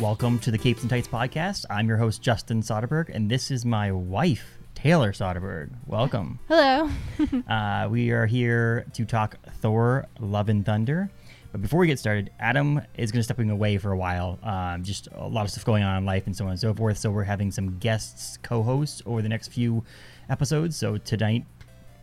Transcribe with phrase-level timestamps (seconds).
[0.00, 1.64] Welcome to the Capes and Tights podcast.
[1.70, 5.70] I'm your host, Justin Soderberg, and this is my wife, Taylor Soderberg.
[5.86, 6.38] Welcome.
[6.48, 6.90] Hello.
[7.48, 11.10] uh, we are here to talk Thor Love and Thunder.
[11.50, 14.38] But before we get started, Adam is going to stepping away for a while.
[14.42, 16.74] Um, just a lot of stuff going on in life and so on and so
[16.74, 16.98] forth.
[16.98, 19.82] So we're having some guests co hosts over the next few
[20.28, 20.76] episodes.
[20.76, 21.46] So tonight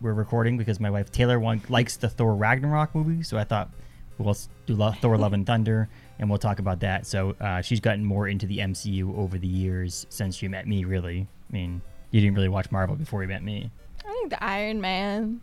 [0.00, 3.22] we're recording because my wife Taylor want, likes the Thor Ragnarok movie.
[3.22, 3.70] So I thought
[4.18, 7.06] we'll do Lo- Thor Love and Thunder and we'll talk about that.
[7.06, 10.84] So uh, she's gotten more into the MCU over the years since she met me,
[10.84, 11.26] really.
[11.50, 13.70] I mean, you didn't really watch Marvel before you met me.
[14.06, 15.40] I think the Iron Man.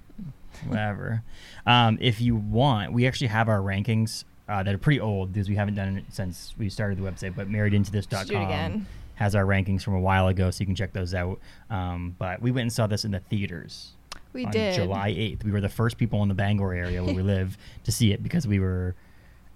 [0.67, 1.23] Whatever.
[1.65, 5.49] Um, if you want, we actually have our rankings uh, that are pretty old because
[5.49, 7.35] we haven't done it since we started the website.
[7.35, 8.85] But marriedintothis.com do it again.
[9.15, 11.39] has our rankings from a while ago, so you can check those out.
[11.69, 13.91] Um, but we went and saw this in the theaters.
[14.33, 14.75] We on did.
[14.75, 15.43] July 8th.
[15.43, 18.23] We were the first people in the Bangor area where we live to see it
[18.23, 18.95] because we were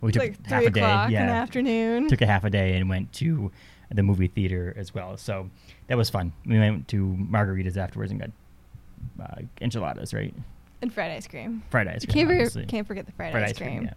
[0.05, 0.79] we took like half three a day.
[0.81, 2.07] o'clock yeah, in the afternoon.
[2.07, 3.51] took a half a day and went to
[3.91, 5.17] the movie theater as well.
[5.17, 5.49] So
[5.87, 6.33] that was fun.
[6.45, 8.29] We went to margaritas afterwards and got
[9.21, 10.33] uh, enchiladas, right?
[10.81, 11.63] and fried ice cream.
[11.69, 12.13] Fried ice cream.
[12.27, 12.63] Can't, obviously.
[12.63, 13.83] for, can't forget the fried, Fried ice cream.
[13.85, 13.93] yeah.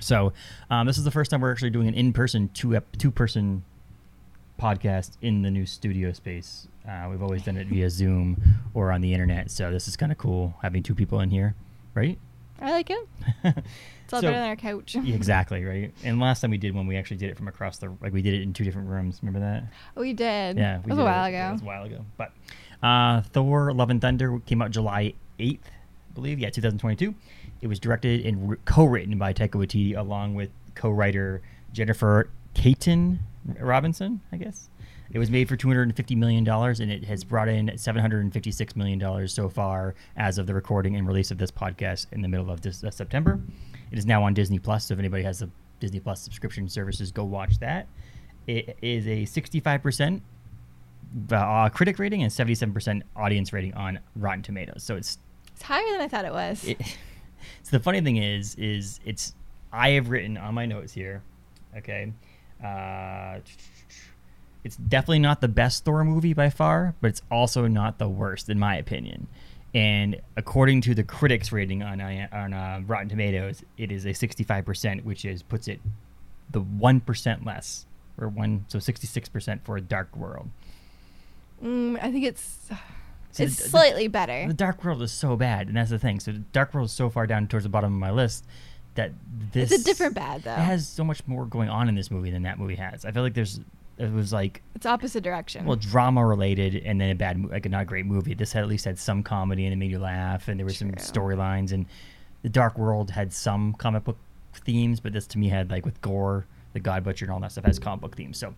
[0.00, 0.32] So
[0.70, 3.64] um, this is the first time we're actually doing an in-person two ep- two-person
[4.58, 6.68] podcast in the new studio space.
[6.88, 8.40] Uh, we've always done it via Zoom
[8.74, 11.54] or on the internet, so this is kind of cool having two people in here,
[11.94, 12.18] right?
[12.60, 13.08] I like it.
[14.04, 14.96] It's all So- better than our couch.
[14.96, 15.94] Yeah, exactly, right?
[16.02, 18.22] And last time we did one, we actually did it from across the like we
[18.22, 19.20] did it in two different rooms.
[19.22, 19.64] Remember that?
[19.94, 20.56] We did.
[20.58, 21.28] Yeah, It was a while it.
[21.28, 21.48] ago.
[21.50, 22.04] It was a while ago.
[22.16, 22.32] But
[22.82, 26.40] uh, Thor: Love and Thunder came out July eighth, I believe.
[26.40, 27.14] Yeah, 2022.
[27.60, 31.40] It was directed and re- co-written by Taika Waititi along with co-writer
[31.72, 33.18] Jennifer Kaytin
[33.60, 34.70] Robinson, I guess.
[35.12, 39.32] It was made for 250 million dollars, and it has brought in 756 million dollars
[39.34, 42.60] so far as of the recording and release of this podcast in the middle of
[42.60, 43.40] this uh, September.
[43.90, 47.10] It is now on Disney Plus, so if anybody has a Disney Plus subscription services,
[47.10, 47.88] go watch that.
[48.46, 50.22] It is a 65 percent
[51.32, 54.84] uh, critic rating and 77% audience rating on Rotten Tomatoes.
[54.84, 55.18] So it's
[55.52, 56.64] It's higher than I thought it was.
[56.64, 56.78] it,
[57.62, 59.34] so the funny thing is is it's
[59.72, 61.22] I have written on my notes here,
[61.76, 62.12] okay.
[62.64, 63.38] Uh,
[64.64, 68.48] it's definitely not the best Thor movie by far, but it's also not the worst
[68.48, 69.26] in my opinion.
[69.74, 75.04] And according to the critics rating on on uh, Rotten Tomatoes, it is a 65%,
[75.04, 75.80] which is puts it
[76.50, 77.86] the one percent less,
[78.18, 80.50] or one so 66% for a Dark World.
[81.62, 82.58] mm, I think it's
[83.32, 84.46] So it's the- the- slightly better.
[84.48, 86.18] The Dark World is so bad, and that's the thing.
[86.20, 88.44] So Dark World is so far down towards the bottom of my list
[88.96, 89.12] that
[89.52, 90.52] this it's a different bad though.
[90.52, 93.04] It has so much more going on in this movie than that movie has.
[93.04, 93.60] I feel like there's
[94.00, 95.66] it was like it's opposite direction.
[95.66, 98.34] well drama related and then a bad like a not great movie.
[98.34, 100.72] This had at least had some comedy and it made you laugh and there were
[100.72, 101.86] some storylines and
[102.42, 104.16] the Dark World had some comic book
[104.54, 107.52] themes, but this to me had like with gorr, the God Butcher, and all that
[107.52, 108.38] stuff has comic book themes.
[108.38, 108.54] So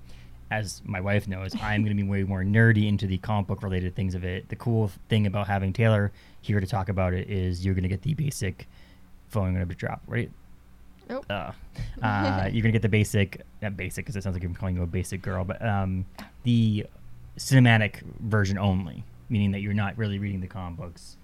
[0.52, 3.62] as my wife knows, I'm going to be way more nerdy into the comic book
[3.62, 4.48] related things of it.
[4.48, 7.88] The cool thing about having Taylor here to talk about it is you're going to
[7.88, 8.68] get the basic
[9.28, 10.30] phone going to drop, right?
[11.12, 11.26] Nope.
[11.30, 11.52] Uh,
[12.02, 14.82] uh, you're gonna get the basic, not basic because it sounds like I'm calling you
[14.82, 16.04] a basic girl, but um,
[16.44, 16.86] the
[17.38, 21.16] cinematic version only, meaning that you're not really reading the comic books.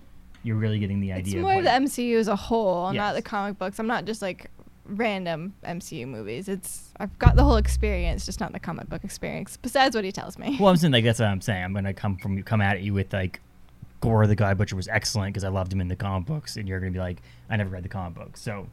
[0.42, 1.40] You're really getting the idea.
[1.40, 3.78] it's more of the MCU as a whole, not the comic books.
[3.78, 4.50] I'm not just like
[4.86, 6.48] random MCU movies.
[6.48, 9.56] It's I've got the whole experience, just not the comic book experience.
[9.56, 10.56] Besides what he tells me.
[10.58, 11.64] Well, I'm saying like that's what I'm saying.
[11.64, 13.40] I'm gonna come from come at you with like,
[14.00, 16.68] Gorr the God Butcher was excellent because I loved him in the comic books, and
[16.68, 18.68] you're gonna be like, I never read the comic books, so.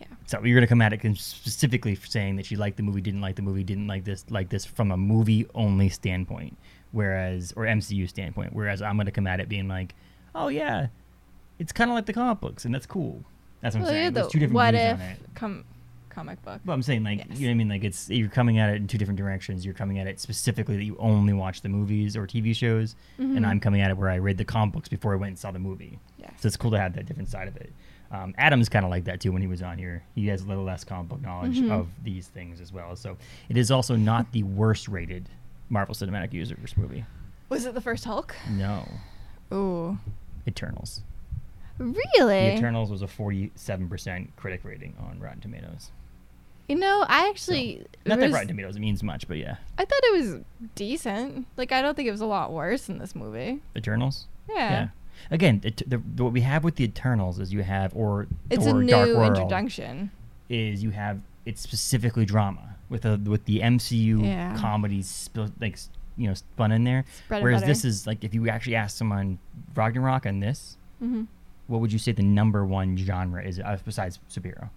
[0.00, 0.06] Yeah.
[0.26, 3.20] So you're gonna come at it specifically for saying that you liked the movie, didn't
[3.20, 6.56] like the movie, didn't like this, like this from a movie only standpoint,
[6.92, 8.52] whereas or MCU standpoint.
[8.52, 9.94] Whereas I'm gonna come at it being like,
[10.34, 10.88] oh yeah,
[11.58, 13.24] it's kind of like the comic books, and that's cool.
[13.60, 14.12] That's what I'm saying.
[14.12, 15.18] There's the two different what views if on it.
[15.34, 15.64] com-
[16.10, 16.60] comic book.
[16.64, 17.38] But I'm saying like Yes.
[17.40, 19.64] you know what I mean like it's you're coming at it in two different directions.
[19.64, 23.38] You're coming at it specifically that you only watch the movies or TV shows, and
[23.38, 23.46] Mhm.
[23.46, 25.50] I'm coming at it where I read the comic books before I went and saw
[25.50, 25.98] the movie.
[26.18, 26.32] Yes.
[26.38, 27.72] So it's cool to have that different side of it.
[28.10, 30.02] Um, Adam's kind of like that too when he was on here.
[30.14, 31.70] He has a little less comic book knowledge Mhm.
[31.70, 32.96] of these things as well.
[32.96, 33.16] So
[33.50, 35.28] it is also not the worst rated
[35.68, 37.04] Marvel Cinematic Universe movie.
[37.50, 38.34] Was it the first Hulk?
[38.50, 38.88] No,
[39.52, 39.98] Ooh.
[40.46, 41.02] Eternals.
[41.78, 41.96] Really?
[42.50, 45.90] The Eternals was a 47% critic rating on Rotten Tomatoes.
[46.68, 49.84] You know, I So, actually not that was- Rotten Tomatoes means much, but yeah, I
[49.84, 50.40] thought it was
[50.74, 51.46] decent.
[51.56, 53.60] Like I don't think it was a lot worse than this movie.
[53.76, 54.26] Eternals.
[54.48, 54.88] Yeah.
[55.30, 58.80] Again, the, the, what we have with the Eternals is you have, or It's or
[58.82, 60.10] a Dark new World, introduction.
[60.48, 64.56] is you have it's specifically drama with the with the MCU Yeah.
[64.56, 65.78] comedies spil- like
[66.16, 67.04] you know spun in there.
[67.30, 69.38] And Whereas this is like if you actually ask someone
[69.74, 71.24] Ragnarok and this, hmm
[71.66, 74.70] what would you say the number one genre is uh, besides superhero?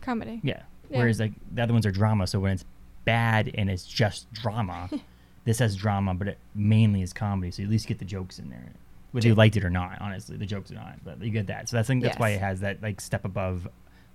[0.00, 0.40] Comedy.
[0.44, 0.62] Yeah.
[0.88, 0.98] Yeah.
[0.98, 2.64] Whereas like the other ones are drama, so when it's
[3.04, 4.88] bad and it's just drama.
[5.44, 7.50] this has drama, but it mainly is comedy.
[7.50, 8.72] So you at least get the jokes in there,
[9.12, 9.98] whether you liked it or not.
[10.00, 11.68] Honestly, the jokes are not, but you get that.
[11.68, 13.66] So I think that's why it has that like step above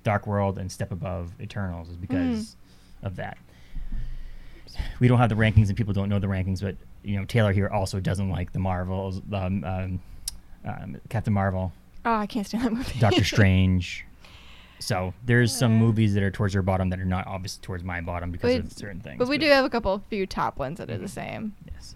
[0.03, 2.55] Dark World and step above Eternals is because
[3.03, 3.37] of that.
[4.99, 7.51] We don't have the rankings, and people don't know the rankings, but you know Taylor
[7.51, 9.99] here also doesn't like the Marvels, um, um,
[10.65, 11.73] um, Captain Marvel,
[12.05, 12.99] Oh, I can't stand that movie.
[12.99, 14.05] Doctor Strange.
[14.79, 15.79] So there's some Uh.
[15.79, 18.65] movies that are towards your bottom that are not obviously towards my bottom because But-
[18.65, 19.19] of certain things.
[19.19, 21.01] But we do have a couple few top ones that are Mm-hmm.
[21.03, 21.53] the same.
[21.73, 21.95] Yes.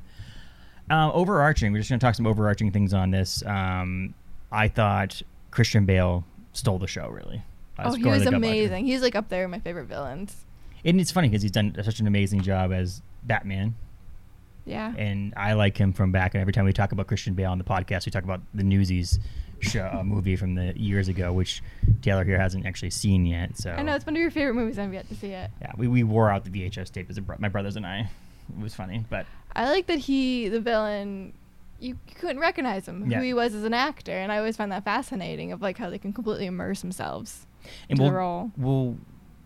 [0.89, 3.43] Uh, overarching, we're just going to talk some overarching things on this.
[3.45, 4.13] Um,
[4.51, 5.21] I thought
[5.51, 6.23] Christian Bale
[6.53, 7.41] stole the show, really.
[7.77, 8.85] Uh, oh, he was amazing.
[8.85, 10.45] He's like up there with my favorite villains.
[10.83, 13.75] And it's funny because he's done such an amazing job as Batman.
[14.65, 14.93] Yeah.
[14.97, 16.33] And I like him from back.
[16.35, 18.63] And every time we talk about Christian Bale on the podcast, we talk about the
[18.63, 19.19] Newsies
[19.61, 21.61] show, uh, movie from the years ago, which
[22.01, 23.57] Taylor here hasn't actually seen yet.
[23.57, 24.77] So I know it's one of your favorite movies.
[24.77, 25.49] I've yet to see it.
[25.61, 28.09] yeah, we, we wore out the VHS tape as a bro- my brothers and I.
[28.49, 29.25] It was funny, but
[29.55, 31.33] I like that he, the villain,
[31.79, 33.17] you couldn't recognize him Yeah.
[33.19, 35.89] who he was as an actor, and I always find that fascinating of like how
[35.89, 37.47] they can completely immerse themselves
[37.89, 38.51] and to we'll, the role.
[38.57, 38.97] well,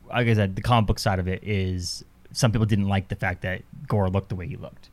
[0.09, 3.15] like I said, the comic book side of it is some people didn't like the
[3.15, 4.89] fact that Gorr looked the way he looked.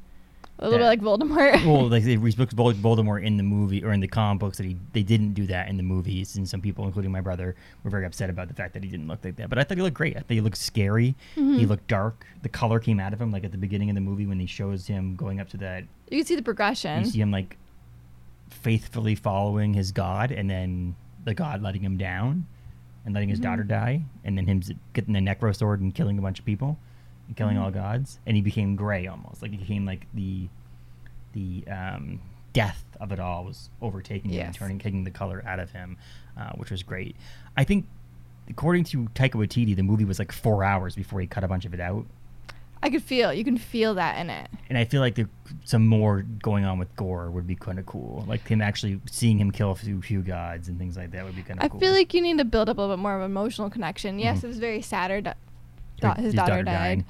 [0.59, 0.95] A little Yeah.
[0.95, 1.67] bit like Voldemort.
[1.67, 4.77] well, like they Vol- Voldemort in the movie or in the comic books that he
[4.93, 7.55] they didn't do that in the movies, and some people, including my brother,
[7.85, 9.49] were very upset about the fact that he didn't look like that.
[9.51, 10.17] But I thought he looked great.
[10.17, 11.15] I thought he looked scary.
[11.35, 11.69] He Mhm.
[11.69, 12.25] looked dark.
[12.43, 14.47] The color came out of him, like at the beginning of the movie when he
[14.47, 15.85] shows him going up to that.
[16.11, 17.01] you can see the progression.
[17.05, 17.57] You see him like
[18.51, 20.95] faithfully following his god, and then
[21.25, 22.47] the god letting him down,
[23.05, 23.43] and letting his Mhm.
[23.43, 24.63] daughter die, and then him
[24.93, 26.79] getting the necro sword and killing a bunch of people,
[27.35, 30.49] killing all gods, and he became gray almost, like he became like the
[31.33, 32.21] the um,
[32.53, 35.97] death of it all was overtaking him turning taking the color out of him,
[36.39, 37.15] uh, which was great.
[37.57, 37.87] I think,
[38.49, 41.65] according to Taika Waititi, the movie was like four hours before he cut a bunch
[41.67, 42.07] of it out,
[42.83, 43.33] I could feel.
[43.33, 44.49] You can feel that in it.
[44.69, 45.29] and I feel like there,
[45.65, 48.25] some more going on with Gorr would be kind of cool.
[48.29, 51.35] Like him actually seeing him kill a few, few gods and things like that would
[51.37, 51.81] be kind of I cool.
[51.81, 54.19] feel like you need to build up a little bit more of an emotional connection.
[54.19, 54.45] Yes, Mhm.
[54.45, 55.35] it was very sad.
[56.01, 57.05] His, his daughter, daughter died, dying.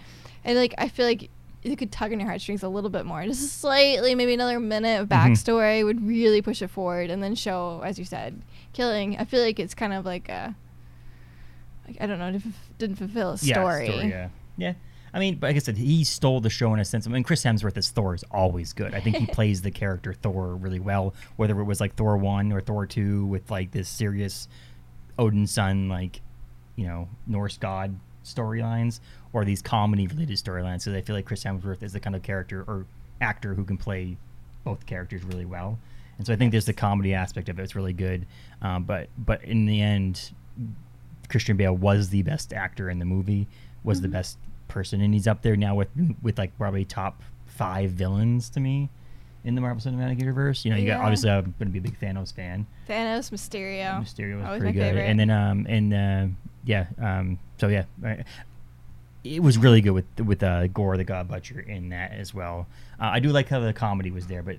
[0.44, 1.30] and like I feel like
[1.62, 3.24] you could tug on your heartstrings a little bit more.
[3.24, 5.12] Just slightly, maybe another minute of Mhm.
[5.34, 8.40] backstory would really push it forward, and then show, as you said,
[8.72, 9.16] killing.
[9.18, 10.54] I feel like it's kind of like a,
[11.86, 13.86] like I don't know, didn't didn't fulfill a story.
[13.86, 14.08] yeah, story.
[14.08, 14.72] yeah, yeah.
[15.14, 17.06] I mean, but like I said, he stole the show in a sense.
[17.06, 18.94] I mean, Chris Hemsworth as Thor is always good.
[18.94, 21.14] I think he plays the character Thor really well.
[21.36, 24.46] Whether it was like Thor one or Thor two with like this serious
[25.18, 26.20] Odin's son, like
[26.74, 29.00] you know Norse god storylines,
[29.32, 30.82] or these comedy related storylines.
[30.82, 32.86] So I feel like Chris Hemsworth is the kind of character or
[33.20, 34.16] actor who can play
[34.64, 35.78] both characters really well.
[36.18, 37.62] And so I think there's the comedy aspect of it.
[37.62, 38.26] It's really good.
[38.62, 40.30] Um, but but in the end,
[41.28, 43.46] Christian Bale was the best actor in the movie,
[43.84, 44.12] was the Mhm.
[44.12, 44.38] best
[44.68, 45.88] person, and he's up there now with
[46.22, 48.88] with like probably top five villains to me
[49.44, 50.64] in the Marvel Cinematic Universe.
[50.64, 52.66] You know, you got obviously I'm going to be a big Thanos fan.
[52.88, 55.02] Thanos, Mysterio, Mysterio was always pretty my good, favorite.
[55.10, 56.26] and then um and uh,
[56.64, 57.84] yeah um so yeah.
[59.24, 62.68] It was really good with with uh, Gorr the God Butcher in that as well.
[63.00, 64.58] Uh, I do like how the comedy was there, but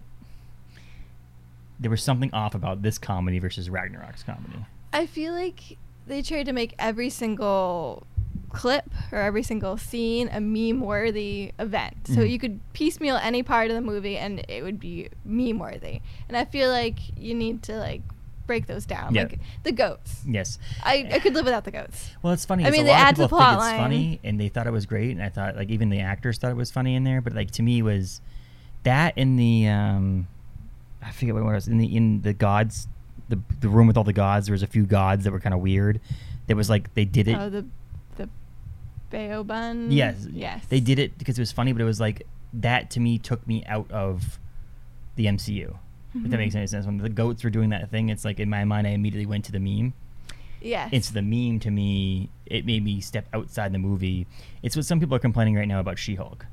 [1.80, 4.66] there was something off about this comedy versus Ragnarok's comedy.
[4.92, 5.78] I feel like
[6.08, 8.06] they tried to make every single
[8.50, 12.08] clip or every single scene a meme worthy event.
[12.08, 12.30] So Mhm.
[12.32, 16.02] you could piecemeal any part of the movie and it would be meme worthy.
[16.28, 18.02] And I feel like you need to like
[18.48, 19.14] break those down.
[19.14, 19.24] Yeah.
[19.24, 20.24] Like the goats.
[20.28, 20.58] Yes.
[20.84, 22.10] I, I could live without the goats.
[22.24, 22.66] Well, it's funny.
[22.66, 23.80] I mean, a they lot add of to the people think plot it's line.
[23.80, 26.52] funny, and they thought it was great, and I thought like even the actors thought
[26.52, 27.22] it was funny in there.
[27.22, 28.22] But like to me, it was
[28.84, 30.28] that in the um,
[31.04, 32.88] I forget what it was in the in the gods,
[33.30, 34.48] the the room with all the gods.
[34.48, 36.00] There was a few gods that were kind of weird.
[36.48, 37.36] There was like they did it.
[37.38, 37.66] Oh, the
[38.16, 38.30] the
[39.12, 39.88] Baobun.
[39.92, 40.66] yes, Yes.
[40.70, 42.24] They did it because it was funny, but it was like
[42.54, 44.40] that to me took me out of
[45.16, 45.78] the MCU.
[46.16, 46.86] If that makes any sense.
[46.86, 49.46] When the goats were doing that thing, it's like in my mind, I immediately went
[49.46, 49.94] to the meme.
[50.60, 50.90] Yes.
[50.92, 52.30] it's the meme to me.
[52.48, 54.26] It made me step outside the movie.
[54.64, 56.46] It's what some people are complaining right now about She-Hulk.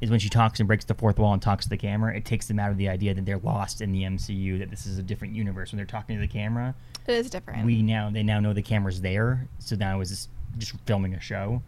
[0.00, 2.24] Is when she talks and breaks the fourth wall and talks to the camera, it
[2.24, 4.98] takes them out of the idea that they're lost in the MCU, that this is
[4.98, 5.72] a different universe.
[5.72, 6.74] When they're talking to the camera,
[7.06, 7.64] it is different.
[7.64, 11.20] we now they now know the camera's there, so now it's just just filming a
[11.20, 11.62] show.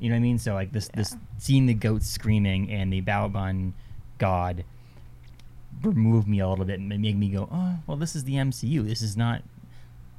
[0.00, 0.38] You know what I mean?
[0.38, 3.74] So like this this seeing the goats screaming and the Balabun
[4.18, 4.64] god
[5.82, 8.86] removed me a little bit and make me go, oh, well, this is the MCU.
[8.86, 9.42] This is not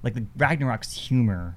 [0.03, 1.55] like the Ragnarok's humor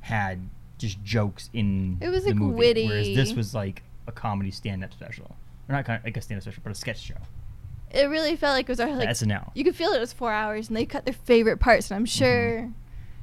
[0.00, 2.88] had just jokes in It was, the like, movie, witty.
[2.88, 5.36] whereas this was like a comedy stand-up special,
[5.68, 7.14] or not kind of, like a stand-up special, but a sketch show.
[7.90, 9.50] it really felt like it was our, like SNL.
[9.54, 12.04] you could feel it was four hours and they cut their favorite parts and i'm
[12.04, 12.18] Mm-hmm.
[12.24, 12.70] sure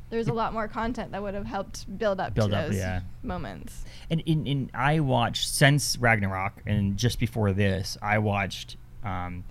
[0.10, 2.75] there's a lot more content that would have helped build up Build to up, those
[2.77, 3.00] yeah.
[3.24, 3.86] moments.
[4.10, 9.46] And in, in I watched since Ragnarok, and just before this, I watched um,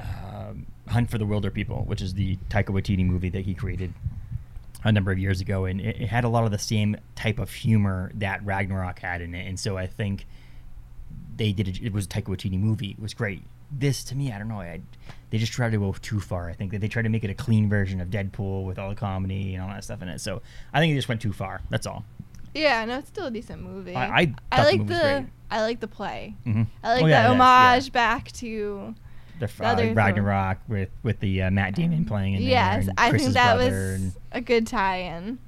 [0.00, 3.92] um Hunt for the Wilderpeople, which is the Taika Waititi movie that he created
[4.84, 7.40] a number of years ago, and it, it had a lot of the same type
[7.40, 9.48] of humor that Ragnarok had in it.
[9.48, 10.26] And so I think
[11.36, 11.82] they did it.
[11.82, 12.90] It was a Taika Waititi movie.
[12.90, 13.42] It was great.
[13.72, 14.60] This to me, I don't know.
[14.60, 14.80] I,
[15.30, 16.48] they just tried to go too far.
[16.48, 18.88] I think that they tried to make it a clean version of Deadpool with all
[18.90, 20.20] the comedy and all that stuff in it.
[20.20, 20.40] So
[20.72, 21.62] I think they just went too far.
[21.68, 22.04] That's all.
[22.54, 23.96] Yeah, no, it's still a decent movie.
[23.96, 25.26] I- I the like was the.
[25.50, 26.36] I like the play.
[26.46, 26.62] Mm-hmm.
[26.84, 27.42] I like Oh, yeah, the is, yeah.
[27.44, 28.94] homage back to
[29.38, 29.94] the, The uh.
[29.94, 33.72] Ragnarok with with the uh, Matt Damon playing in yes, I Chris's think that was
[33.72, 35.38] and, a good tie-in.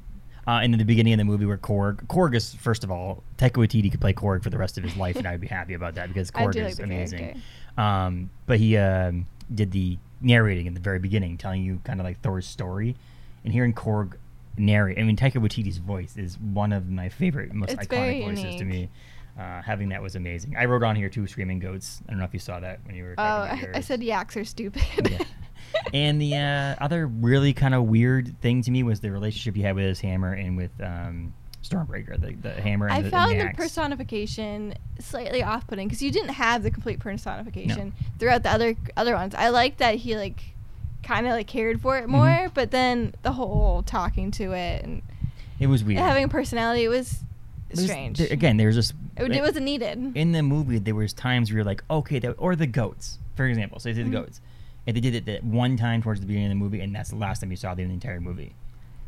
[0.47, 3.23] uh, and in the beginning of the movie where Korg Korg is first of all
[3.37, 5.47] Taika Waititi could play Korg for the rest of his life and I would be
[5.47, 7.41] happy about that because Korg is like amazing.
[7.77, 12.05] Um, but he um, did the narrating in the very beginning, telling you kind of
[12.05, 12.97] like Thor's story,
[13.45, 14.15] and hearing Korg
[14.57, 14.99] narrate.
[14.99, 18.65] I mean, Taika Waititi's voice is one of my favorite, most It's iconic voices to
[18.65, 18.89] me.
[19.39, 20.57] Uh, having that was amazing.
[20.59, 22.01] I wrote on here two screaming goats.
[22.09, 23.15] I don't know if you saw that when you were.
[23.17, 24.83] Oh, I, I said yaks are stupid.
[25.09, 25.19] Yeah.
[25.95, 29.63] and the uh, other really kind of weird thing to me was the relationship you
[29.63, 32.87] had with his hammer and with um, Stormbreaker, the, the hammer.
[32.87, 36.99] And I the, found the, the personification slightly off-putting because you didn't have the complete
[36.99, 39.35] personification throughout the other other ones.
[39.35, 40.41] I like that he like
[41.03, 42.09] kind of like cared for it Mhm.
[42.09, 45.03] more, but then the whole talking to it and
[45.61, 46.01] It was weird.
[46.01, 47.23] having a personality it was
[47.75, 48.19] strange.
[48.19, 50.13] there- again, there's just it, it wasn't needed.
[50.17, 53.47] in the movie there was times where you're like, okay, that, or the goats, for
[53.47, 53.79] example.
[53.81, 54.11] So they did Mhm.
[54.13, 54.41] the goats,
[54.87, 57.11] and they did it that one time towards the beginning of the movie, and that's
[57.11, 58.55] the last time you saw them in the entire movie.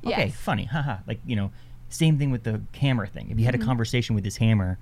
[0.05, 0.35] Okay, Yes.
[0.35, 0.99] funny, haha.
[1.07, 1.51] Like you know,
[1.89, 3.31] same thing with the hammer thing.
[3.31, 3.63] If you had Mhm.
[3.63, 4.79] a conversation with this hammer,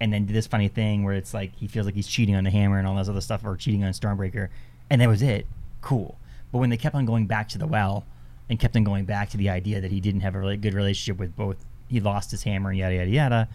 [0.00, 2.44] and then did this funny thing where it's like he feels like he's cheating on
[2.44, 4.48] the hammer and all this other stuff, or cheating on Stormbreaker,
[4.90, 5.46] and that was it.
[5.80, 6.18] Cool.
[6.52, 8.04] But when they kept on going back to the well,
[8.48, 10.74] and kept on going back to the idea that he didn't have a really good
[10.74, 13.48] relationship with both, he lost his hammer yada yada yada.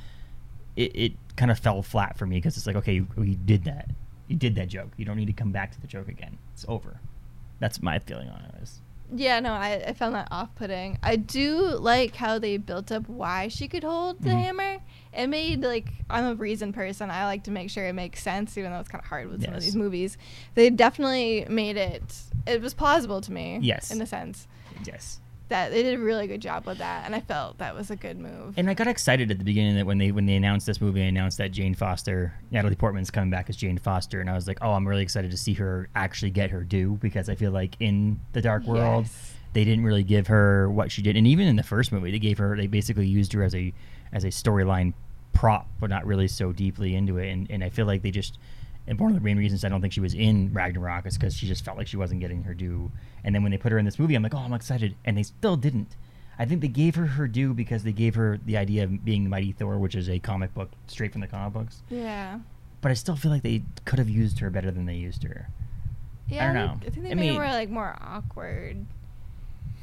[0.75, 3.63] It, it kind of fell flat for me because it's like, okay, you, you did
[3.65, 3.89] that.
[4.27, 4.91] You did that joke.
[4.97, 6.37] You don't need to come back to the joke again.
[6.53, 6.99] It's over.
[7.59, 8.61] That's my feeling on it.
[8.61, 8.79] Is
[9.13, 10.99] Yeah, no, I, I found that off-putting.
[11.01, 14.41] I do like how they built up why she could hold the Mhm.
[14.43, 14.77] hammer.
[15.11, 17.09] It made like I'm a reason person.
[17.09, 19.43] I like to make sure it makes sense, even though it's kind of hard with
[19.43, 20.17] some of these movies.
[20.53, 22.15] They definitely made it.
[22.45, 23.57] It was plausible to me.
[23.61, 23.89] Yes.
[23.91, 24.47] in a sense
[24.85, 25.19] yes.
[25.49, 27.95] That they did a really good job with that, and I felt that was a
[27.95, 28.53] good move.
[28.57, 31.01] And I got excited at the beginning that when they when they announced this movie,
[31.01, 34.47] and announced that Jane Foster, Natalie Portman's coming back as Jane Foster, and I was
[34.47, 37.51] like, oh, I'm really excited to see her actually get her due because I feel
[37.51, 39.33] like in the Dark World, Yes.
[39.53, 42.19] they didn't really give her what she did, and even in the first movie, they
[42.19, 43.73] gave her they basically used her as a
[44.13, 44.93] as a storyline
[45.33, 48.37] prop, but not really so deeply into it, and and I feel like they just.
[48.89, 51.33] And one of the main reasons I don't think she was in Ragnarok is because
[51.35, 52.91] she just felt like she wasn't getting her due.
[53.23, 55.15] And then when they put her in this movie, I'm like, oh, I'm excited, and
[55.15, 55.95] they still didn't.
[56.39, 59.23] I think they gave her her due because they gave her the idea of being
[59.25, 61.83] the Mighty Thor, which is a comic book straight from the comic books.
[61.89, 62.39] Yeah.
[62.81, 65.49] But I still feel like they could have used her better than they used her.
[66.27, 66.71] Yeah, don't I know.
[66.79, 68.85] think- I think they I made mean- more like more awkward.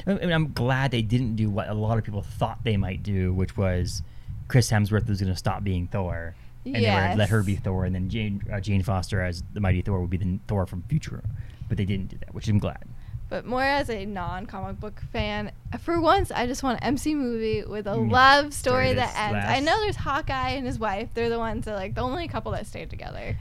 [0.06, 3.02] I mean, I'm glad they didn't do what a lot of people thought they might
[3.02, 4.02] do, which was
[4.48, 6.34] Chris Hemsworth was going to stop being Thor,
[6.74, 9.60] and they were let her be Thor, and then Jane uh, Jane Foster as the
[9.60, 11.22] Mighty Thor would be the Thor from Future.
[11.68, 12.84] But they didn't do that, which I'm glad.
[13.28, 17.64] But more as a non-comic book fan, for once, I just want an MC movie
[17.64, 18.12] with a Mm.
[18.12, 19.44] love Story that ends.
[19.48, 22.52] I know there's Hawkeye and his wife; they're the ones that like the only couple
[22.52, 23.36] that stayed together.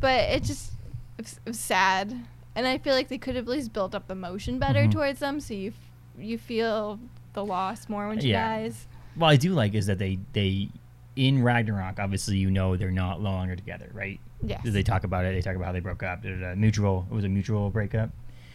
[0.00, 0.72] But it just
[1.18, 2.14] it was, sad,
[2.54, 4.92] and I feel like they could have at least built up the emotion better Mhm.
[4.92, 7.00] towards them, so you f- you feel
[7.32, 8.46] the loss more when she Yeah.
[8.56, 8.86] dies.
[9.16, 10.68] What I do like is that they they
[11.16, 14.20] in Ragnarok, obviously you know they're not no longer together, right?
[14.42, 14.60] Yes.
[14.64, 15.34] They talk about it.
[15.34, 16.22] They talk about how they broke up.
[16.22, 17.06] There's a mutual.
[17.10, 18.10] It was a mutual breakup.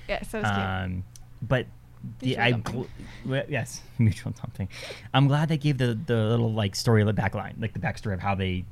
[0.08, 0.60] Yeah, so it's cute.
[0.60, 1.04] Um,
[1.42, 1.66] but
[2.20, 2.88] the, Mutual I gl-
[3.26, 4.68] well, yes, mutual something.
[5.14, 8.20] I'm glad they gave the the little like story the backline, like the backstory of
[8.20, 8.66] how they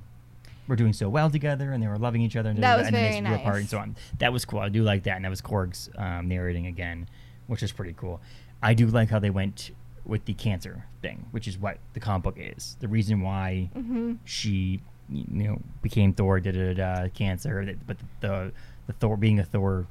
[0.67, 2.95] were doing so well together and they were loving each other and, That was and
[2.95, 3.95] very they grew apart and so on.
[4.19, 4.59] That was cool.
[4.59, 7.07] I do like that, and that was Korg's um, narrating again,
[7.47, 8.19] which is pretty cool.
[8.61, 9.71] I do like how they went
[10.07, 12.77] with the cancer thing, which is what the comic book is.
[12.79, 17.97] The reason why hmm she you know became Thor, da da da, da cancer, but
[18.21, 18.51] the
[18.87, 19.85] the Thor being a Thor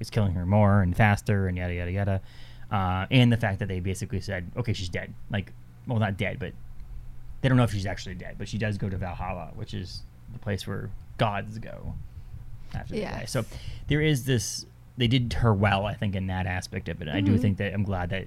[0.00, 2.20] is killing her more and faster and yada yada yada,
[2.70, 5.12] uh, and the fact that they basically said, okay, she's dead.
[5.30, 5.52] Like,
[5.86, 6.52] well, not dead, but
[7.40, 10.02] they don't know if she's actually dead, but she does go to Valhalla, which is
[10.32, 11.94] the place where gods go
[12.74, 13.24] after they die.
[13.26, 13.44] So
[13.88, 14.66] there is this.
[14.96, 17.08] They did her well, I think, in that aspect of it.
[17.08, 17.40] I do Mhm.
[17.40, 18.26] think that I'm glad that.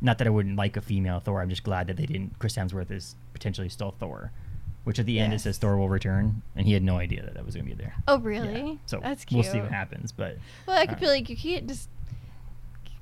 [0.00, 1.40] Not that I wouldn't like a female Thor.
[1.40, 2.38] I'm just glad that they didn't.
[2.38, 4.30] Chris Hemsworth is potentially still Thor,
[4.84, 7.34] which at the end it says Thor will return, and he had no idea that
[7.34, 7.94] that was going to be there.
[8.06, 8.24] Oh, Yeah.
[8.24, 8.78] really?
[8.86, 10.12] So That's we'll see what happens.
[10.12, 10.36] But
[10.66, 11.88] Well, I could uh, feel like you can't just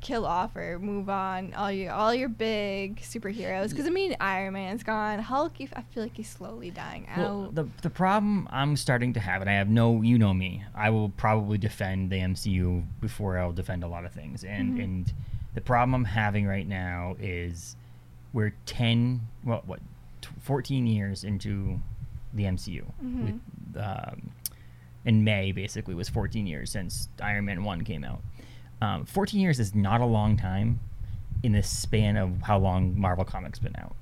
[0.00, 3.70] kill off or move on all your all your big superheroes.
[3.70, 5.18] Because I mean, Iron Man's gone.
[5.18, 7.18] Hulk, I feel like he's slowly dying out.
[7.18, 10.62] Well, the the problem I'm starting to have, and I have no, you know me,
[10.74, 14.84] I will probably defend the MCU before I'll defend a lot of things, and Mhm.
[14.84, 15.12] and
[15.54, 17.76] the problem I'm having right now is
[18.32, 19.80] we're ten, well, what,
[20.40, 21.80] fourteen years into
[22.32, 22.84] the MCU.
[23.02, 23.24] Mhm.
[23.24, 24.30] With, um,
[25.04, 28.22] in May, basically, was 14 years since Iron Man one came out.
[28.80, 30.80] Um, 14 years is not a long time
[31.42, 33.94] in the span of how long Marvel Comics been out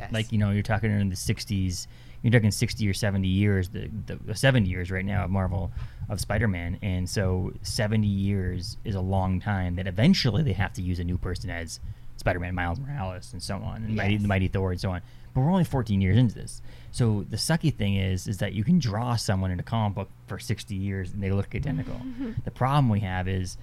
[0.00, 0.12] yes.
[0.12, 1.86] like you know you're talking in the 60s
[2.22, 5.70] you're talking 60 or 70 years the, the 70 years right now of marvel
[6.10, 10.82] of spider-man and so 70 years is a long time that eventually they have to
[10.82, 11.80] use a new person as
[12.16, 15.00] spider-man miles morales and so on and mighty, the mighty thor and so on
[15.32, 18.64] but we're only 14 years into this so the sucky thing is is that you
[18.64, 21.98] can draw someone in a comic book for 60 years and they look identical
[22.44, 23.56] the problem we have is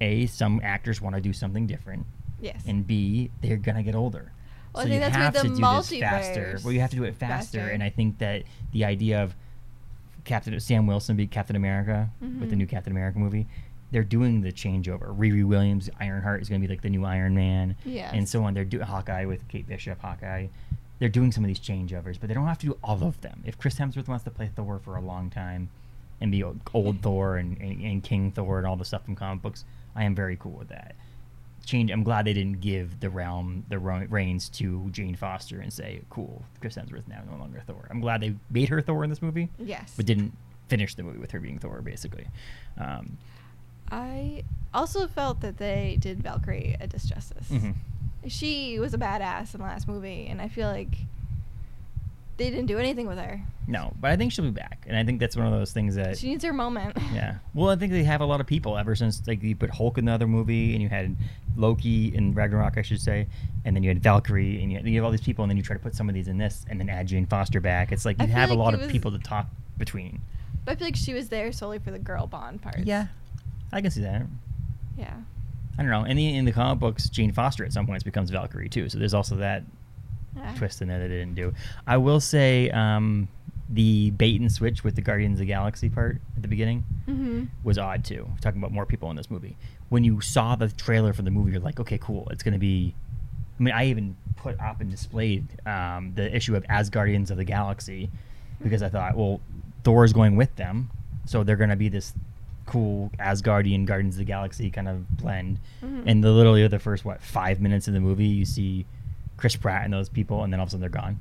[0.00, 2.06] a some actors want to do something different
[2.44, 2.62] yes.
[2.66, 4.32] and B, they're gonna get older.
[4.74, 6.58] Well, I so think you have to do this faster.
[6.64, 7.72] Well, you have to do it faster, faster.
[7.72, 8.42] and I think that
[8.72, 9.34] the idea of
[10.24, 12.58] Captain Sam Wilson be Captain America with the Mhm.
[12.58, 13.46] new Captain America movie,
[13.90, 15.16] they're doing the changeover.
[15.16, 18.10] Riri Williams, Ironheart is gonna be like the new Iron Man, Yes.
[18.14, 18.54] and so on.
[18.54, 20.46] They're doing Hawkeye with Kate Bishop, Hawkeye.
[20.98, 23.42] They're doing some of these changeovers, but they don't have to do all of them.
[23.44, 25.68] If Chris Hemsworth wants to play Thor for a long time
[26.20, 26.60] and be old
[27.02, 29.64] Thor and, and, and King Thor and all the stuff from comic books,
[29.94, 30.94] I am very cool with that
[31.64, 31.90] change.
[31.90, 36.42] I'm glad they didn't give the realm the reins to Jane Foster and say, "Cool,
[36.60, 39.48] Chris Hemsworth now no longer Thor." I'm glad they made her Thor in this movie,
[39.58, 39.94] yes.
[39.96, 40.36] but didn't
[40.68, 41.80] finish the movie with her being Thor.
[41.82, 42.26] Basically,
[42.78, 43.18] um,
[43.90, 47.48] I also felt that they did Valkyrie a disjustice.
[47.48, 47.74] mhm.
[48.26, 50.96] She was a badass in the last movie, and I feel like
[52.36, 53.40] they didn't do anything with her.
[53.68, 55.94] no, but I think she'll be back, and I think that's one of those things
[55.94, 56.18] that.
[56.18, 56.96] She needs her moment.
[57.14, 57.36] yeah.
[57.54, 59.98] Well, I think they have a lot of people ever since like you put Hulk
[59.98, 61.16] in the other movie, and you had
[61.56, 63.26] Loki in Ragnarok, I should say,
[63.64, 65.62] and then you had Valkyrie, and you, you have all these people, and then you
[65.62, 67.92] try to put some of these in this, and then add Jane Foster back.
[67.92, 69.46] It's like you have a like lot of was- people to talk
[69.78, 70.20] between.
[70.64, 72.78] But I feel like she was there solely for the girl bond part.
[72.84, 73.08] Yeah,
[73.72, 74.22] I can see that.
[74.96, 75.12] Yeah.
[75.76, 76.04] I don't know.
[76.04, 78.88] In the in the comic books, Jane Foster at some points becomes Valkyrie too.
[78.88, 79.64] So there's also that
[80.36, 80.54] Yeah.
[80.56, 81.54] twist in there that they didn't do.
[81.86, 83.28] I will say um,
[83.68, 87.44] the bait and switch with the Guardians of the Galaxy part at the beginning Mm-hmm.
[87.62, 88.28] was odd too.
[88.40, 89.56] Talking about more people in this movie.
[89.90, 92.26] When you saw the trailer for the movie, you're like, okay, cool.
[92.30, 92.94] It's gonna be.
[93.58, 97.44] I mean, I even put up and displayed um, the issue of Asgardians of the
[97.44, 98.10] Galaxy
[98.62, 99.40] because I thought, well,
[99.84, 100.90] Thor's going with them,
[101.26, 102.14] so they're gonna be this
[102.66, 105.60] cool Asgardian Guardians of the Galaxy kind of blend.
[105.82, 106.02] Mhm.
[106.06, 108.86] And the literally the first what five minutes of the movie, you see
[109.36, 111.20] Chris Pratt and those people, and then all of a sudden they're gone.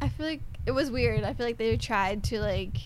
[0.00, 1.22] I feel like it was weird.
[1.24, 2.76] I feel like they tried to like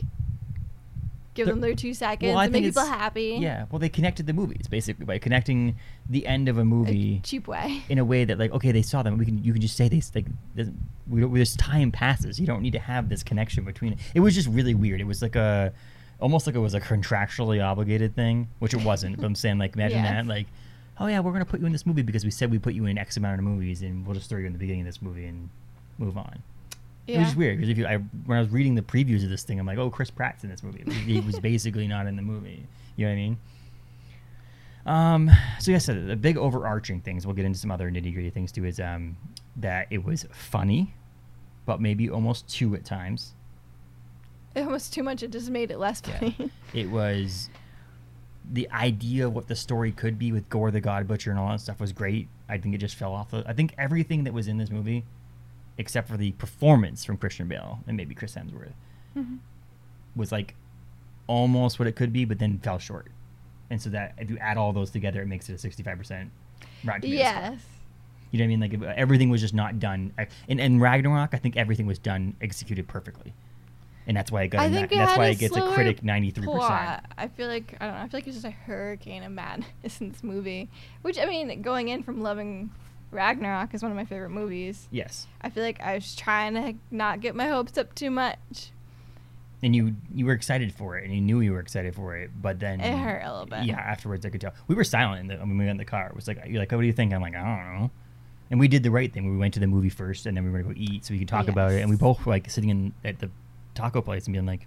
[1.34, 3.38] give The- them their two seconds Well, and make people happy.
[3.40, 5.76] Yeah, well, they connected the movies basically by connecting
[6.08, 7.82] the end of a A movie cheap way.
[7.88, 9.88] in a way that like okay they saw them we can you can just say
[9.88, 10.68] this like this,
[11.08, 14.20] we don't, this time passes you don't need to have this connection between it it
[14.20, 15.72] was just really weird it was like a
[16.20, 19.74] almost like it was a contractually obligated thing which it wasn't but i'm saying like
[19.74, 20.46] imagine that like
[20.98, 22.86] oh yeah we're gonna put you in this movie because we said we put you
[22.86, 25.00] in x amount of movies and we'll just throw you in the beginning of this
[25.02, 25.48] movie and
[25.98, 26.42] move on
[27.06, 27.16] Yeah.
[27.16, 29.42] it was weird because if you I, when i was reading the previews of this
[29.42, 32.22] thing i'm like oh chris pratt's in this movie he was basically not in the
[32.22, 33.36] movie you know what i mean
[34.86, 35.28] um,
[35.58, 37.26] so yes, the big overarching things.
[37.26, 38.64] We'll get into some other nitty gritty things too.
[38.64, 39.16] Is um,
[39.56, 40.94] that it was funny,
[41.64, 43.32] but maybe almost too at times.
[44.54, 45.24] It was too much.
[45.24, 46.18] It just made it less Yeah.
[46.20, 46.50] funny.
[46.72, 47.50] It was
[48.52, 51.48] the idea of what the story could be with Gorr the God Butcher and all
[51.50, 52.28] that stuff was great.
[52.48, 53.30] I think it just fell off.
[53.30, 55.04] The, I think everything that was in this movie,
[55.78, 58.72] except for the performance from Christian Bale and maybe Chris Hemsworth,
[59.16, 59.38] Mhm.
[60.14, 60.54] was like
[61.26, 63.08] almost what it could be, but then fell short.
[63.68, 66.30] And so that if you add all those together, it makes it a sixty-five percent.
[66.84, 67.42] Rotten Tomatoes score.
[67.42, 67.60] yes.
[68.30, 68.82] You know what I mean?
[68.82, 70.12] Like everything was just not done.
[70.46, 73.32] In, in Ragnarok, I think everything was done executed perfectly,
[74.06, 74.60] and that's why it got.
[74.62, 76.60] I a think it that's why a it gets a critic ninety-three percent.
[76.60, 77.04] plot.
[77.18, 78.00] I feel like I don't know.
[78.02, 79.66] I feel like it's just a hurricane of madness
[80.00, 80.68] in this movie.
[81.02, 82.70] Which I mean, going in from loving
[83.10, 84.88] Ragnarok is one of my favorite movies.
[84.90, 88.70] Yes, I feel like I was trying to not get my hopes up too much.
[89.62, 92.30] and you you were excited for it, and you knew you were excited for it,
[92.40, 93.64] but then It hurt a little bit.
[93.64, 94.52] Yeah, afterwards I could tell.
[94.68, 96.08] We were silent in the, when we got in the car.
[96.08, 97.12] It was like you're like, "Oh, what do you think?
[97.14, 97.90] I'm like, I don't know.
[98.50, 99.28] And we did the right thing.
[99.28, 101.18] We went to the movie first, and then we were gonna go eat so we
[101.18, 101.80] could talk about it.
[101.80, 103.30] And we both were like sitting in at the
[103.76, 104.66] taco place and being like,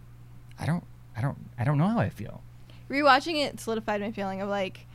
[0.59, 0.83] I don't,
[1.17, 2.41] I don't, I don't know how I feel.
[2.89, 4.85] Rewatching it solidified my feeling of like,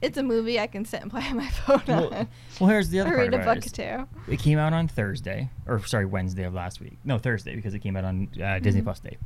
[0.00, 2.28] it's a movie I can sit and play on my phone Well, on.
[2.60, 4.06] well, here's the other part read a book too.
[4.30, 6.98] It came out on Thursday, or sorry, Wednesday of last week.
[7.04, 8.84] No, Thursday because it came out on uh, Disney Mhm.
[8.84, 9.16] Plus Day.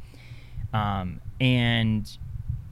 [0.73, 2.11] Um, and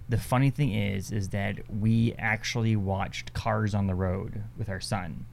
[0.08, 4.80] the funny thing is, is that we actually watched Cars on the Road with our
[4.80, 5.26] son,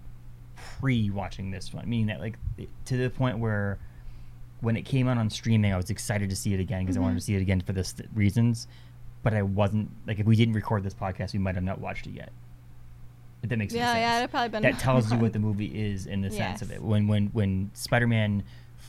[0.56, 1.88] pre-watching this one.
[1.90, 2.38] Meaning that, like,
[2.86, 3.80] to the point where
[4.62, 7.00] when it came out on streaming, I was excited to see it again because I
[7.00, 8.68] wanted to see it again for this th- reasons.
[9.24, 12.08] But I wasn't like, if we didn't record this podcast, we might have not watched
[12.08, 12.32] it yet.
[13.44, 14.00] If that makes Yeah, sense.
[14.00, 16.72] yeah, it'd probably been that tells you what the movie is in the sense of
[16.72, 16.82] it.
[16.82, 18.44] When when when Spider-Man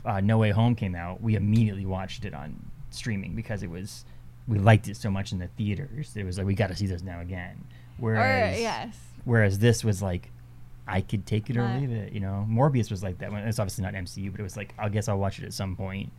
[0.04, 4.04] uh, No Way Home came out, we immediately watched it on streaming because it was
[4.46, 6.12] we liked it so much in the theaters.
[6.16, 7.64] It was like we got to see this now again.
[7.98, 8.96] Whereas or yes.
[9.24, 10.30] whereas this was like
[10.88, 12.12] I could take it or leave it.
[12.12, 13.30] You know, Morbius was like that.
[13.30, 15.52] One it's obviously not MCU, but it was like I guess I'll watch it at
[15.52, 16.10] some point.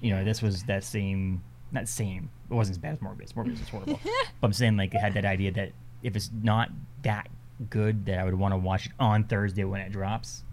[0.00, 1.42] You know, this was that same
[1.72, 2.30] not same.
[2.50, 3.32] It wasn't as bad as Morbius.
[3.34, 4.00] Morbius was horrible.
[4.40, 6.70] but I'm saying like it had that idea that if it's not
[7.02, 7.28] that
[7.70, 10.44] good that I would want to watch it on Thursday when it drops,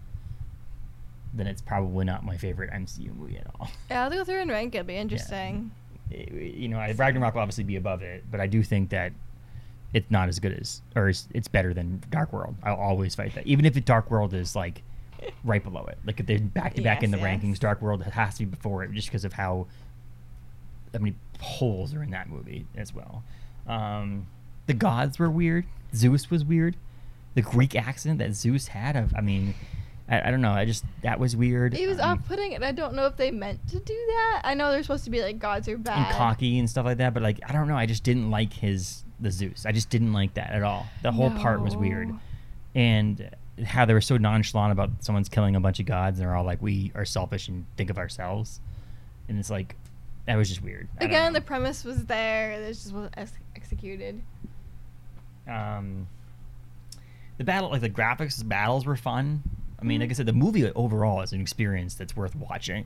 [1.34, 3.70] then it's probably not my favorite MCU movie at all.
[3.90, 4.78] Yeah, I'll go through and rank it.
[4.78, 5.70] It'll be interesting.
[6.10, 9.12] It- you know, I- Ragnarok will obviously be above it, but I do think that
[9.94, 12.54] it's not as good as, or it's, it's better than Dark World.
[12.62, 14.82] I'll always fight that, even if it, Dark World is like
[15.44, 15.98] right below it.
[16.06, 17.58] Like if they're back to back in the Yes, rankings.
[17.58, 19.66] Dark World has to be before it, just because of how
[20.92, 23.22] how many holes are in that movie as well.
[23.66, 24.26] Um,
[24.66, 25.64] the gods were weird.
[25.94, 26.76] Zeus was weird.
[27.34, 29.54] The Greek accent that Zeus had, of, I mean,
[30.08, 30.52] I, I don't know.
[30.52, 31.74] I just that was weird.
[31.74, 34.42] It was Um, off-putting, and I don't know if they meant to do that.
[34.44, 35.98] I know they're supposed to be like gods are bad.
[36.08, 37.14] and cocky and stuff like that.
[37.14, 37.76] But like, I don't know.
[37.76, 39.64] I just didn't like his the Zeus.
[39.66, 40.86] I just didn't like that at all.
[41.02, 42.10] The whole part was weird,
[42.74, 43.30] and
[43.64, 46.44] how they were so nonchalant about someone's killing a bunch of gods, and they're all
[46.44, 48.60] like, "We are selfish and think of ourselves,"
[49.28, 49.76] and it's like
[50.26, 50.88] that was just weird.
[51.00, 52.52] I Again, the premise was there.
[52.52, 54.22] It just wasn't ex- executed.
[55.48, 56.06] um,
[57.38, 59.42] the battle, like the graphics, battles were fun.
[59.80, 60.04] I mean, Mhm.
[60.04, 62.84] like I said, the movie overall is an experience that's worth watching.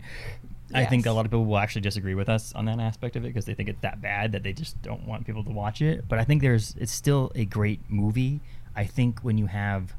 [0.74, 3.24] I think a lot of people will actually disagree with us on that aspect of
[3.24, 5.80] it because they think it's that bad that they just don't want people to watch
[5.80, 6.08] it.
[6.08, 8.40] But I think there's it's still a great movie.
[8.74, 9.94] I think when you have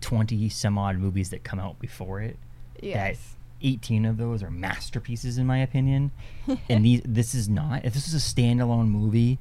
[0.00, 2.36] twenty some odd movies that come out before it,
[2.80, 3.18] Yes.
[3.60, 6.12] that eighteen of those are masterpieces in my opinion.
[6.68, 7.84] and these this is not.
[7.84, 9.38] If this was a standalone movie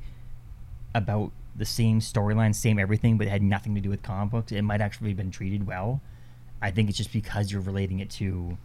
[0.94, 4.52] about the same storyline, same everything, but it had nothing to do with comic books,
[4.52, 6.02] it might actually have been treated well.
[6.62, 8.58] I think it's just because you're relating it to.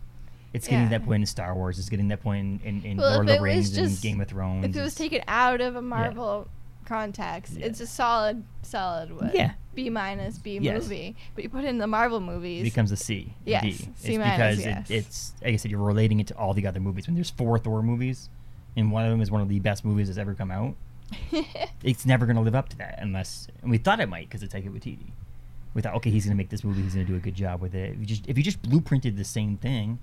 [0.56, 0.98] It's getting to Yeah.
[0.98, 1.78] that point in Star Wars.
[1.78, 4.20] It's getting to that point in, in, in Well, Lord of the Rings and Game
[4.20, 4.64] of Thrones.
[4.64, 6.48] if it was taken out of a Marvel
[6.86, 7.66] context, Yeah.
[7.66, 9.34] it's a solid, solid what?
[9.34, 9.52] Yeah.
[9.74, 10.82] B minus B Yes.
[10.82, 11.14] movie.
[11.34, 13.34] But you put it in the Marvel movies, it becomes a C.
[13.44, 13.72] Yes, D.
[13.72, 14.90] C it's minus, because yes.
[14.90, 17.06] it, it's like I said, you're relating it to all the other movies.
[17.06, 18.30] When there's four Thor movies,
[18.76, 20.74] and one of them is one of the best movies that's ever come out,
[21.82, 24.42] it's never going to live up to that unless and we thought it might because
[24.42, 25.10] it's Taika Waititi.
[25.74, 26.80] We thought, okay, he's going to make this movie.
[26.80, 27.92] He's going to do a good job with it.
[27.92, 29.98] If you just if you just blueprinted the same thing,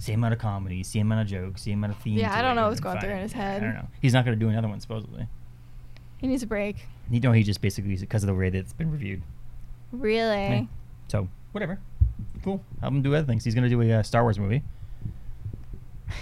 [0.00, 2.20] same amount of comedy, same amount of jokes, same amount of themes.
[2.20, 3.62] Yeah, I don't know what's going through in his head.
[3.62, 3.86] I don't know.
[4.02, 5.28] He's not going to do another one supposedly.
[6.18, 6.76] he needs a break.
[7.10, 9.22] You know, he just basically because of the way that it's been reviewed.
[9.92, 10.18] Really?
[10.48, 10.64] Yeah.
[11.08, 11.78] So whatever,
[12.42, 12.64] cool.
[12.80, 13.44] Have him do other things.
[13.44, 14.62] He's going to do a uh, Star Wars movie.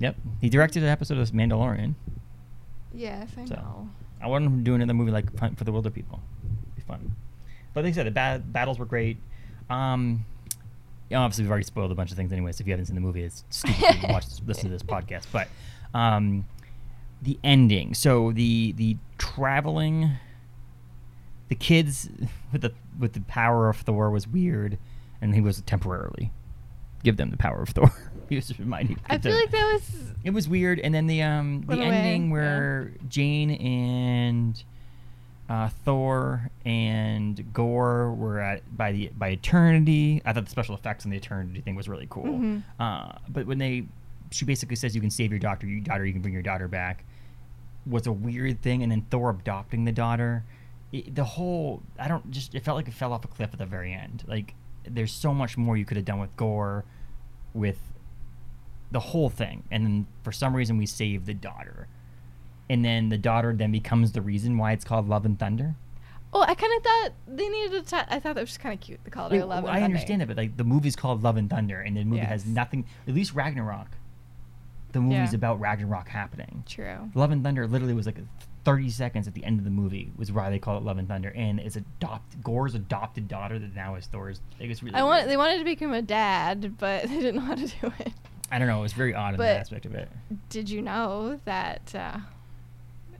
[0.00, 1.94] Yep, he directed an episode of Mandalorian.
[2.94, 3.88] Yes, I So, know.
[4.22, 6.20] I want him to do another movie like for the Wilderpeople.
[6.76, 7.14] Be fun.
[7.74, 9.16] But like I said, the ba- battles were great.
[9.68, 10.24] Um,
[11.12, 12.52] obviously, we've already spoiled a bunch of things anyway.
[12.52, 14.82] So if you haven't seen the movie, it's stupid to watch this, listen to this
[14.84, 15.26] podcast.
[15.32, 15.48] But
[15.94, 16.46] um,
[17.22, 17.94] the ending.
[17.94, 20.10] So the the traveling,
[21.48, 22.08] the kids
[22.52, 24.78] with the with the power of Thor was weird,
[25.20, 26.32] and he was temporarily
[27.04, 27.92] give them the power of Thor.
[28.28, 28.98] he was just reminding.
[29.08, 31.90] I feel like that was It was weird, and then the um the Went away,
[31.96, 32.32] ending yeah.
[32.32, 34.62] where Jane and
[35.48, 40.20] uh, Thor and Gorr were at by the by eternity.
[40.24, 42.24] I thought the special effects on the eternity thing was really cool.
[42.24, 42.62] Mhm.
[42.78, 43.84] Uh, but when they,
[44.30, 46.68] she basically says you can save your doctor, your daughter, you can bring your daughter
[46.68, 47.04] back,
[47.86, 48.82] was a weird thing.
[48.82, 50.44] And then Thor adopting the daughter,
[50.92, 53.58] it, the whole I don't just it felt like it fell off a cliff at
[53.58, 54.24] the very end.
[54.26, 54.54] Like
[54.86, 56.84] there's so much more you could have done with Gorr,
[57.54, 57.78] with
[58.90, 61.88] the whole thing and then for some reason we save the daughter
[62.70, 65.74] and then the daughter then becomes the reason why it's called love and thunder
[66.30, 67.96] Oh, I kind of thought they needed to.
[67.96, 69.00] T- I thought that was just kind of cute.
[69.02, 69.60] They called it Love.
[69.60, 69.80] and Thunder.
[69.80, 72.44] i understand that but like the movie's called love and thunder and the movie has
[72.44, 73.88] nothing at least ragnarok
[74.92, 75.36] the movie's Yeah.
[75.36, 77.10] about ragnarok happening True.
[77.14, 78.18] love and thunder literally was like
[78.64, 81.08] 30 seconds at the end of the movie was why they call it love and
[81.08, 85.02] thunder and it's adopt gorr's adopted daughter that now is thor's like, it's really I
[85.04, 85.20] want.
[85.22, 85.30] weird.
[85.30, 88.12] They wanted to become a dad, but they didn't know how to do it.
[88.52, 90.10] i don't know it was very odd in But- that aspect of it
[90.50, 92.18] Did you know that uh,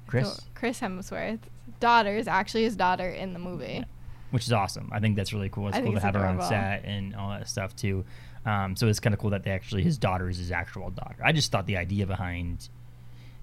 [0.09, 1.49] chris Thor- Chris Hemsworth's
[1.81, 3.85] daughter is actually his daughter in the movie?
[4.31, 4.91] which is awesome.
[4.93, 5.69] I think that's really cool.
[5.69, 8.05] It's I cool to have her on set and all that stuff too.
[8.45, 11.17] Um, so it's kind of cool that they actually his daughter is his actual daughter.
[11.25, 12.69] I just thought the idea behind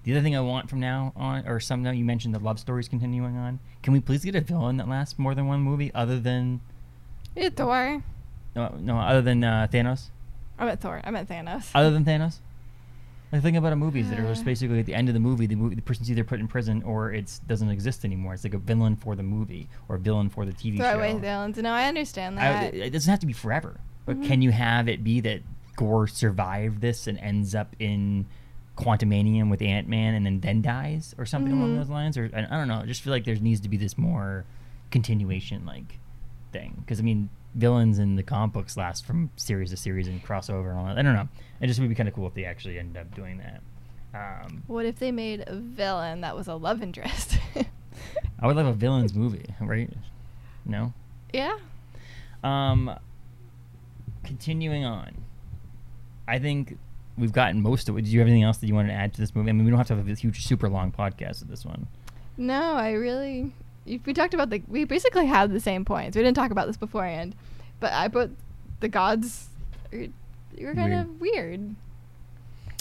[0.04, 2.60] The other thing I want from now on, or some now you mentioned the love
[2.60, 3.58] stories continuing on.
[3.82, 6.60] Can we please get a villain that lasts more than one movie, other than
[7.34, 8.02] Yeah, Thor.
[8.54, 10.10] no, no other than uh, Thanos?
[10.58, 11.00] I meant Thor.
[11.02, 11.68] I meant Thanos.
[11.74, 12.38] Other than Thanos?
[13.32, 14.44] Like think about a movies that are just Uh.
[14.44, 16.82] basically at the end of the movie, the movie, the person's either put in prison
[16.84, 18.34] or it doesn't exist anymore.
[18.34, 20.96] It's like a villain for the movie or a villain for the TV Throw show.
[20.98, 21.56] away villains.
[21.58, 22.74] No, I understand I, that.
[22.74, 24.26] it doesn't have to be forever, but Mhm.
[24.26, 25.42] can you have it be that
[25.74, 28.26] Gorr survived this and ends up in
[28.76, 31.78] Quantumanium with Ant Man and then then dies or something along Mhm.
[31.78, 32.16] those lines?
[32.16, 32.80] Or I, I don't know.
[32.80, 34.44] I just feel like there needs to be this more
[34.90, 35.98] continuation like
[36.52, 40.22] thing because I mean villains in the comic books last from series to series and
[40.22, 40.98] crossover and all that.
[40.98, 41.28] I don't know.
[41.60, 43.60] It just would be kind of cool if they actually ended up doing that.
[44.14, 47.38] Um, what if they made a villain that was a love interest?
[48.40, 49.90] I would love a villains movie, right?
[50.64, 50.92] No.
[51.32, 51.56] yeah.
[52.44, 52.94] Um,
[54.24, 55.24] continuing on,
[56.28, 56.78] I think
[57.16, 58.02] we've gotten most of it.
[58.02, 59.48] Did you have anything else that you wanted to add to this movie?
[59.48, 61.86] I mean, we don't have to have a huge, super long podcast of this one.
[62.36, 63.52] No, I really.
[63.86, 64.62] We talked about the.
[64.68, 66.16] We basically had the same points.
[66.16, 67.34] We didn't talk about this beforehand,
[67.80, 68.36] but I put
[68.80, 69.48] the gods.
[69.92, 70.08] are-
[70.60, 71.60] Were kind of weird.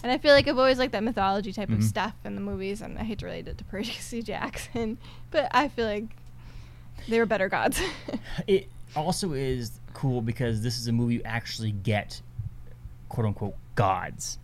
[0.03, 1.77] And I feel like I've always liked that mythology type Mhm.
[1.77, 4.97] of stuff in the movies, and I hate to relate it to Percy Jackson,
[5.31, 6.05] but I feel like
[7.07, 7.81] they were better gods.
[8.47, 12.21] It also is cool because this is a movie you actually get,
[13.09, 14.37] quote unquote, gods.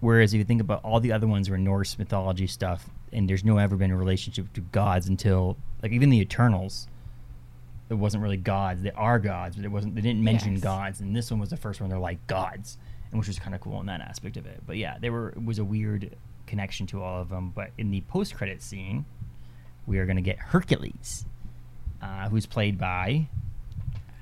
[0.00, 3.44] Whereas if you think about all the other ones were Norse mythology stuff, and there's
[3.44, 6.88] no ever been a relationship to gods until like even the Eternals.
[7.90, 8.82] It wasn't really gods.
[8.82, 9.94] They are gods, but it wasn't.
[9.94, 10.60] They didn't mention Yes.
[10.62, 11.88] gods, and this one was the first one.
[11.88, 12.76] They're like gods,
[13.10, 14.62] and which was kind of cool in that aspect of it.
[14.66, 16.14] But yeah, there were it was a weird
[16.46, 17.50] connection to all of them.
[17.54, 19.06] But in the post credit scene,
[19.86, 21.24] we are going to get Hercules,
[22.02, 23.28] uh, who's played by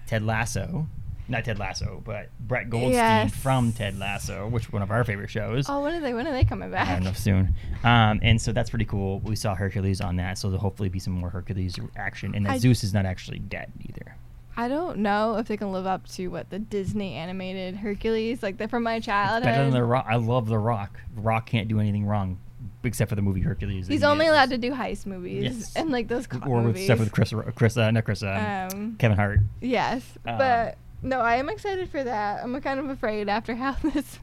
[0.07, 0.87] Ted Lasso,
[1.29, 3.35] not Ted Lasso, but Brett Goldstein Yes.
[3.35, 5.67] from Ted Lasso, which one of our favorite shows.
[5.69, 6.15] oh, when are they?
[6.15, 6.89] When are they coming back?
[6.89, 7.55] I don't know soon.
[7.85, 9.21] Um, and so that's pretty cool.
[9.21, 12.35] We saw Hercules on that, so there'll hopefully be some more Hercules action.
[12.35, 14.17] And that I- Zeus is not actually dead either.
[14.59, 18.57] I don't know if they can live up to what the Disney animated Hercules like.
[18.57, 19.43] They're from my childhood.
[19.43, 20.07] Better than the Rock.
[20.09, 20.99] I love the Rock.
[21.15, 22.39] The Rock can't do anything wrong,
[22.83, 23.87] except for the movie Hercules.
[23.87, 25.77] He's only allowed to do heist movies Yes.
[25.77, 26.85] and like those or with movies.
[26.87, 28.29] stuff with Chris, Chris, uh, not Chris, um,
[28.73, 29.41] Um, Kevin Hart.
[29.61, 32.43] Yes, Um, but no, I am excited for that.
[32.43, 34.19] I'm kind of afraid after how this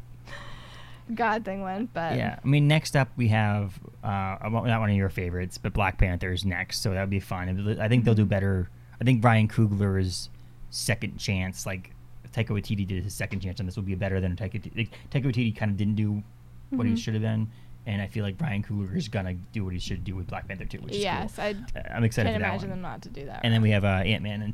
[1.13, 4.95] God thing went, but Yeah, I mean, next up we have uh, not one of
[4.95, 7.77] your favorites, but Black Panther's next, so that would be fun.
[7.79, 8.69] I think they'll do better.
[8.99, 10.29] I think Brian Coogler's
[10.69, 11.91] second chance, like
[12.31, 14.75] Taika Waititi did his second chance and this, will be better than Taika.
[14.75, 16.23] Like, Taika Waititi kind of didn't do
[16.71, 16.97] what he Mhm.
[16.97, 17.51] should have done,
[17.85, 20.47] and I feel like Brian Coogler is gonna do what he should do with Black
[20.47, 21.63] Panther too, which yes, is I cool.
[21.75, 23.41] Uh, I'm excited can't for that imagine them not to do that.
[23.43, 24.51] And then we have uh, Ant Man in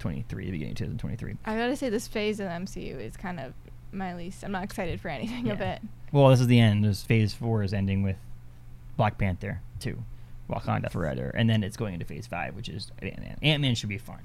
[0.00, 1.36] 2023, the beginning of 2023.
[1.44, 3.52] I gotta say, this phase of the MCU is kind of
[3.92, 4.42] my least.
[4.42, 5.80] I'm not excited for anything of it.
[6.12, 6.84] Well, this is the end.
[6.84, 8.16] This phase four is ending with
[8.96, 10.02] Black Panther two,
[10.48, 13.38] Wakanda Forever, and then it's going into phase five, which is Ant Man.
[13.42, 14.18] Ant Man should be fun.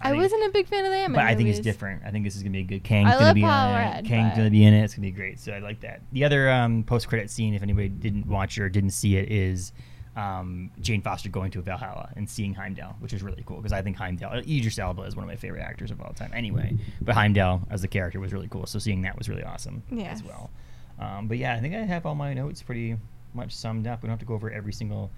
[0.00, 2.02] I, think- wasn't a big fan of the Ant but Man I think it's different.
[2.04, 2.84] I think this is gonna be a good.
[2.84, 3.78] Kang's I gonna love be Paul in it.
[3.96, 4.84] Rudd, Kang's but- gonna be in it.
[4.84, 5.38] It's gonna be great.
[5.40, 6.02] So I like that.
[6.12, 9.30] The other um, post credit scene, if anybody didn't watch it or didn't see it,
[9.32, 9.72] is
[10.16, 13.82] um, Jane Foster going to Valhalla and seeing Heimdall, which is really cool because I
[13.82, 16.30] think Heimdall, Idris Elba, is one of my favorite actors of all time.
[16.34, 18.66] Anyway, but Heimdall as a character was really cool.
[18.66, 20.50] So seeing that was really awesome as well.
[20.98, 22.96] Um, but yeah, I think I have all my notes pretty
[23.34, 24.02] much summed up.
[24.02, 25.10] We don't have to go over every single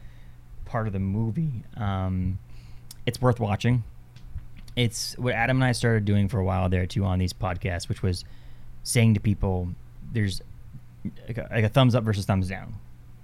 [0.65, 1.63] part of the movie.
[1.77, 2.41] Um,
[3.07, 3.85] it's worth watching.
[4.75, 7.89] It's what Adam and I started doing for a while there too on these podcasts,
[7.89, 8.25] which was
[8.83, 9.69] saying to people,
[10.13, 10.43] "There's
[11.29, 12.75] like a, like a thumbs up versus thumbs down."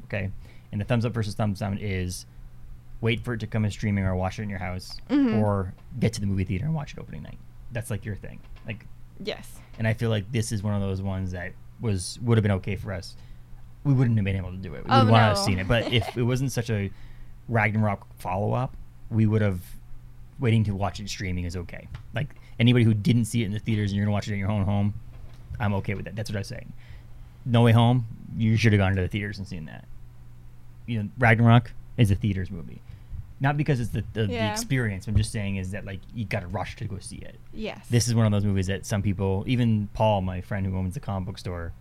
[0.04, 0.30] Okay,
[0.74, 2.26] and the thumbs up versus thumbs down is
[3.00, 5.38] wait for it to come in streaming or watch it in your house, Mhm.
[5.40, 7.38] or get to the movie theater and watch it opening night.
[7.70, 8.40] That's like your thing.
[8.66, 8.84] Like
[9.20, 9.60] Yes.
[9.78, 12.52] and I feel like this is one of those ones that was would have been
[12.52, 13.16] okay for us.
[13.84, 14.84] We wouldn't have been able to do it.
[14.84, 16.90] We Oh, would want to have seen it, but if it wasn't such a
[17.48, 18.76] Ragnarok follow up,
[19.10, 19.60] we would have
[20.40, 21.86] waiting to watch it streaming is okay.
[22.14, 24.38] Like anybody who didn't see it in the theaters and you're gonna watch it in
[24.40, 24.94] your own home,
[25.60, 26.16] I'm okay with that.
[26.16, 26.72] That's what I'm saying.
[27.46, 28.06] No Way Home,
[28.36, 29.84] you should have gone to the theaters and seen that.
[30.86, 32.80] You know, Ragnarok is a theaters movie.
[33.40, 35.06] Not because it's the, the, the experience.
[35.06, 37.86] I'm just saying is that like you got to rush to go see it Yes.
[37.90, 40.94] this is one of those movies that some people, even Paul, my friend who owns
[40.94, 41.72] the comic book store,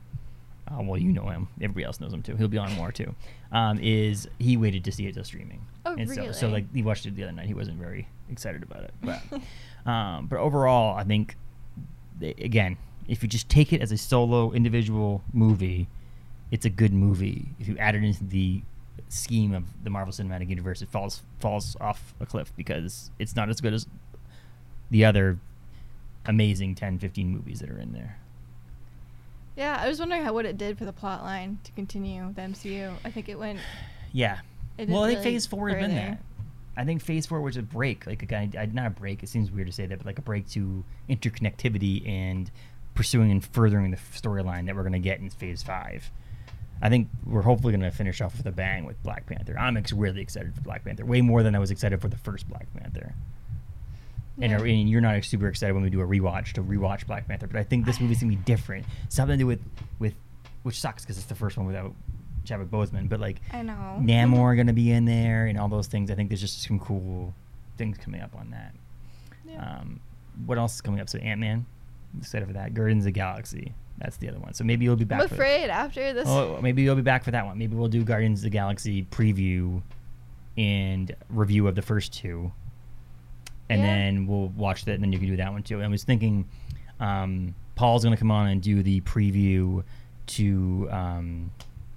[0.67, 1.47] uh, well, you know him.
[1.61, 2.35] Everybody else knows him too.
[2.35, 3.13] He'll be on more too.
[3.51, 5.65] Um, is he waited to see it till streaming?
[5.85, 7.45] Oh, and so, so like he watched it the other night.
[7.47, 9.21] He wasn't very excited about it, but
[9.89, 11.35] um, but overall, I think
[12.19, 15.87] they, again, if you just take it as a solo individual movie,
[16.51, 17.49] it's a good movie.
[17.59, 18.61] If you add it into the
[19.13, 23.49] scheme of the Marvel Cinematic Universe, it falls falls off a cliff because it's not
[23.49, 23.88] as good as
[24.89, 25.39] the other
[26.26, 28.17] amazing 10 15 movies that are in there
[29.56, 32.41] Yeah, I was wondering how what it did for the plot line to continue the
[32.41, 32.93] MCU.
[33.04, 33.60] I think it went.
[34.15, 34.41] Yeah.
[34.78, 36.19] It well, I think really Phase Four has been that.
[36.78, 39.23] I think Phase Four was a break, like a kind of, not a break.
[39.23, 42.52] It seems weird to say that, but like a break to interconnectivity and
[42.93, 46.12] pursuing and furthering the storyline that we're going to get in Phase Five.
[46.81, 49.57] I think we're hopefully going to finish off with a bang with Black Panther.
[49.57, 52.17] I'm ex- really excited for Black Panther, way more than I was excited for the
[52.17, 53.13] first Black Panther.
[54.41, 54.59] And, Yeah.
[54.59, 57.47] uh, and you're not super excited when we do a rewatch to rewatch Black Panther,
[57.47, 58.86] but I think this movie's gonna be different.
[59.09, 59.62] Something to do with
[59.99, 60.15] with
[60.63, 61.93] which sucks because it's the first one without
[62.45, 63.97] Chadwick Boseman, but like I know.
[64.01, 66.09] Namor going to be in there and all those things.
[66.12, 67.33] I think there's just some cool
[67.77, 68.73] things coming up on that.
[69.45, 69.62] Yeah.
[69.79, 69.99] Um,
[70.45, 71.09] what else is coming up?
[71.09, 71.65] So Ant Man,
[72.19, 72.73] excited of that.
[72.73, 74.54] Guardians of the Galaxy, that's the other one.
[74.54, 75.21] So maybe you'll be back.
[75.21, 76.28] I'm for- afraid after this.
[76.28, 77.58] Oh, maybe you'll be back for that one.
[77.58, 79.82] Maybe we'll do Guardians of the Galaxy preview
[80.58, 82.52] and review of the first two,
[83.69, 83.88] and Yeah.
[83.88, 85.82] then we'll watch that, and then you can do that one too.
[85.82, 86.45] I was thinking,
[86.99, 89.84] um, Paul's going to come on and do the preview
[90.28, 91.52] to um,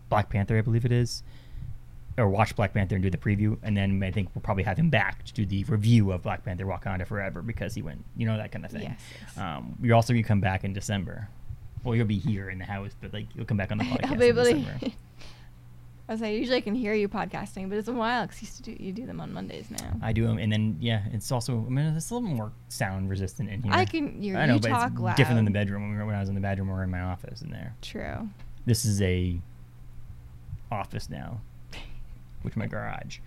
[0.08, 1.22] Black Panther, I believe it is,
[2.18, 4.78] or watch Black Panther and do the preview, and then I think we'll probably have
[4.78, 8.26] him back to do the review of Black Panther: Wakanda Forever because he went, you
[8.26, 8.82] know, that kind of thing.
[8.82, 9.38] Yes, yes.
[9.38, 11.28] Um, you're also going to come back in December.
[11.84, 14.06] Well, you'll be here in the house, but like you'll come back on the podcast.
[14.10, 14.90] I'll be in able to.
[16.08, 18.46] I was like, usually I can hear you podcasting, but it's a while because you
[18.46, 19.92] used to do you do them on Mondays now.
[20.00, 23.10] I do them, and then yeah, it's also I mean it's a little more sound
[23.10, 23.72] resistant in here.
[23.72, 25.96] I can- you're- I know, you but talk it's different than the bedroom when, we
[25.98, 27.74] were, when I was in the bedroom or in my office in there.
[27.82, 28.28] True.
[28.66, 29.40] This is a
[30.70, 31.40] office now,
[32.42, 33.18] which is my garage.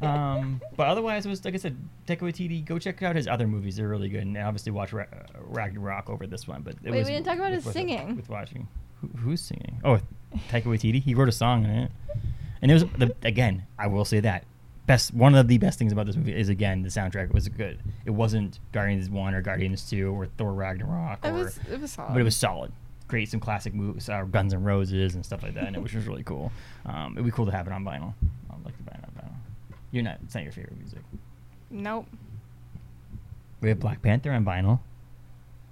[0.00, 2.64] Um, but otherwise, it was like I said, Taika Waititi.
[2.64, 4.22] Go check out his other movies; they're really good.
[4.22, 6.62] And obviously, watch Ra- uh, Ragnarok over this one.
[6.62, 8.14] But it Wait, was we didn't talk about with- his with- singing.
[8.16, 8.68] With watching,
[9.00, 9.80] Who, who's singing?
[9.84, 9.98] Oh,
[10.50, 11.02] Taika Waititi.
[11.02, 11.90] He wrote a song in it,
[12.62, 13.64] and it was the, again.
[13.78, 14.44] I will say that
[14.86, 17.80] best one of the best things about this movie is again the soundtrack was good.
[18.06, 21.24] It wasn't Guardians One or Guardians Two or Thor Ragnarok.
[21.24, 22.12] It or, was it was solid.
[22.12, 22.72] but it was solid.
[23.08, 25.94] Great, some classic movies, uh, Guns and Roses and stuff like that, and it, which
[25.94, 26.52] was really cool.
[26.86, 28.12] Um, it'd be cool to have it on vinyl.
[28.50, 29.77] I'd like to buy it on vinyl.
[29.90, 30.18] You're not.
[30.24, 31.00] It's not your favorite music.
[31.70, 32.06] Nope.
[33.60, 34.80] We have Black Panther on vinyl.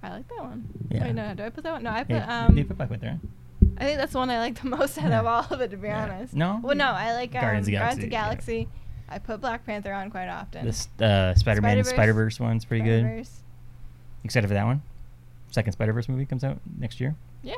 [0.03, 0.67] I like that one.
[0.89, 1.03] Yeah.
[1.05, 1.83] Wait, no, do I put that one?
[1.83, 2.55] No, I put Yeah, um.
[2.55, 3.19] they put Black Panther.
[3.79, 5.19] I think that's the one I like the most out Yeah.
[5.19, 6.03] of all of it, to be Yeah.
[6.03, 6.33] honest.
[6.33, 6.59] No?
[6.63, 8.67] Well, no, I like um, Guardians Guardians of of Galaxy, Galaxy.
[9.09, 10.65] I put Black Panther on quite often.
[10.65, 12.35] This uh, Spider-Man Spider-Verse.
[12.35, 13.01] Spider one's pretty good.
[13.03, 13.41] Spider-Verse.
[14.23, 14.81] Excited for that one.
[15.51, 17.15] Second Spider Verse movie comes out next year.
[17.41, 17.55] Yeah.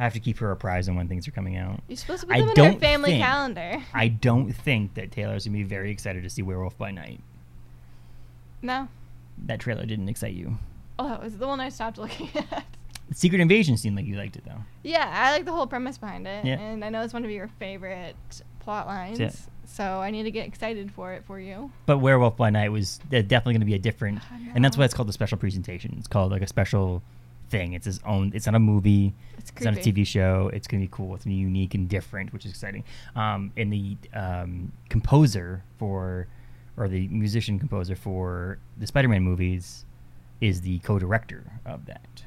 [0.00, 1.80] I have to keep her apprised on when things are coming out.
[1.86, 3.84] You're supposed to put I them in don't family think- calendar.
[3.94, 7.20] I don't think that Taylor's gonna be very excited to see Werewolf by Night.
[8.62, 8.88] No.
[9.46, 10.58] That trailer didn't excite you.
[10.98, 12.64] Oh, that was the one I stopped looking at.
[13.12, 14.62] Secret Invasion seemed like you liked it though.
[14.82, 16.58] Yeah, I like the whole premise behind it, Yeah.
[16.60, 18.16] and I know it's one of your favorite
[18.60, 19.18] plot lines.
[19.20, 19.36] it.
[19.66, 21.70] So I need to get excited for it for you.
[21.86, 24.76] But Werewolf by Night was uh, definitely going to be a different, I and that's
[24.76, 25.94] why it's called the special presentation.
[25.98, 27.02] It's called like a special
[27.50, 27.72] thing.
[27.74, 28.32] It's his own.
[28.34, 29.12] It's not a movie.
[29.38, 29.80] It's It's not a.
[29.80, 30.50] TV show.
[30.52, 31.14] It's going to be cool.
[31.14, 32.84] It's going to be unique and different, which is exciting.
[33.16, 36.26] Um, and the um, composer for,
[36.76, 39.84] or the musician composer for the Spider-Man movies,
[40.40, 42.22] is the co-director of that.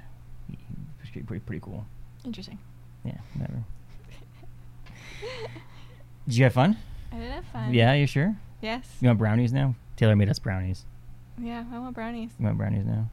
[0.99, 1.85] Pretty, pretty, pretty cool.
[2.25, 2.59] Interesting.
[3.03, 3.17] Yeah.
[3.35, 3.63] Whatever.
[6.27, 6.77] Did you have fun?
[7.11, 7.73] I did have fun.
[7.73, 7.93] Yeah.
[7.93, 8.35] You sure?
[8.61, 8.87] Yes.
[9.01, 9.75] You want brownies now?
[9.97, 10.85] Taylor made us brownies.
[11.37, 12.31] Yeah, I want brownies.
[12.39, 13.09] You want brownies now?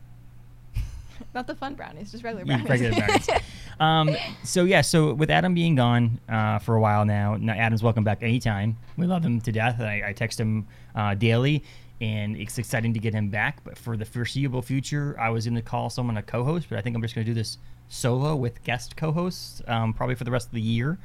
[1.35, 2.69] Not the fun brownies, just regular brownies.
[2.69, 3.29] regular brownies.
[3.81, 7.83] um, so yeah, so with Adam being gone uh, for a while now, now Adam's
[7.83, 8.77] welcome back anytime.
[8.97, 9.81] We love him to death.
[9.81, 11.65] I, I text him uh, daily,
[12.01, 13.63] and it's exciting to get him back.
[13.65, 16.83] But for the foreseeable future, I was going to call someone a co-host, but I
[16.83, 20.31] think I'm just going to do this solo with guest co-hosts, um, probably for the
[20.31, 20.99] rest of the year.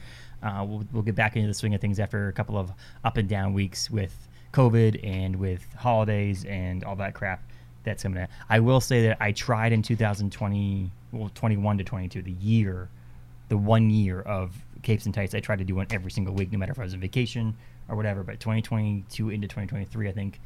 [0.44, 2.72] Uh, we'll, we'll get back into the swing of things after a couple of
[3.04, 7.42] up and down weeks with COVID and with holidays and all that crap
[7.86, 8.30] that's coming out.
[8.50, 12.90] I will say that I tried in 2020, well, 21 to 22, the year,
[13.50, 15.34] the one year of Capes and Tights.
[15.34, 17.56] I tried to do one every single week, no matter if I was on vacation
[17.88, 18.24] or whatever.
[18.24, 20.40] But 2022 into 2023, I think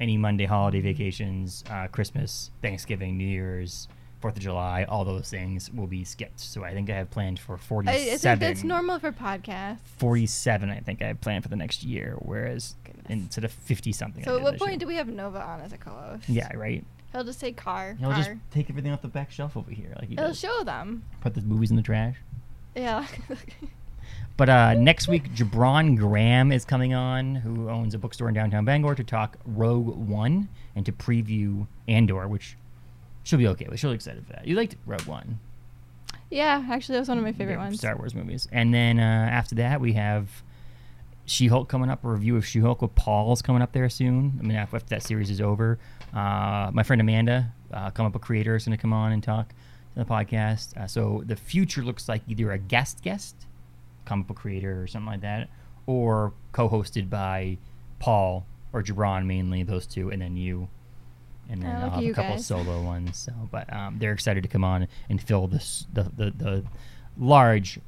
[0.00, 3.88] any Monday holiday vacations, uh, Christmas, Thanksgiving, New Year's,
[4.20, 6.40] Fourth of July, all those things will be skipped.
[6.40, 7.88] So I think I have planned for 47.
[7.88, 9.78] I, I think that's normal for podcasts.
[9.96, 12.74] 47, I think I have planned for the next year, whereas.
[13.08, 14.24] Instead of 50 something.
[14.24, 16.28] So at what point do we have Nova on as a co-host?
[16.28, 16.84] Yeah, right.
[17.12, 17.96] He'll just say car.
[17.98, 18.18] He'll car.
[18.18, 20.38] just take everything off the back shelf over here, like he He'll does.
[20.38, 21.02] show them.
[21.20, 22.16] Put the movies in the trash.
[22.74, 23.06] Yeah.
[24.36, 28.64] But uh, next week, Jabron Graham is coming on, who owns a bookstore in downtown
[28.64, 32.56] Bangor, to talk Rogue One and to preview Andor, which
[33.22, 33.78] she'll be okay with.
[33.78, 34.46] She'll be excited for that.
[34.46, 35.38] You liked Rogue One,
[36.30, 37.78] yeah, actually, that was one of my favorite Yeah, ones.
[37.78, 38.46] Star Wars movies.
[38.52, 40.28] And then uh, after that, we have
[41.30, 42.04] She-Hulk coming up.
[42.04, 44.36] A review of She-Hulk with Paul's coming up there soon.
[44.40, 45.78] I mean, after that series is over,
[46.12, 49.22] uh, my friend Amanda, uh, come up a creator, is going to come on and
[49.22, 49.54] talk to
[50.00, 50.76] the podcast.
[50.76, 53.36] Uh, so the future looks like either a guest guest,
[54.06, 55.48] comic book creator or something like that,
[55.86, 57.58] or co-hosted by
[58.00, 60.68] Paul or Jabron mainly those two, and then you.
[61.48, 62.46] And then Oh, I'll look have a couple guys.
[62.46, 63.16] solo ones.
[63.18, 66.64] So, but um, they're excited to come on and fill this the the, the
[67.18, 67.78] large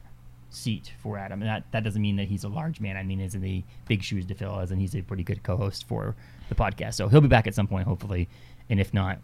[0.54, 1.40] seat for Adam.
[1.42, 2.96] And that, that doesn't mean that he's a large man.
[2.96, 5.86] I mean, in the big shoes to fill, as in he's a pretty good co-host
[5.88, 6.14] for
[6.48, 6.94] the podcast.
[6.94, 8.28] So he'll be back at some point, hopefully.
[8.70, 9.18] And if not,